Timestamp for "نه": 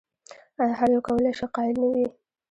1.81-1.87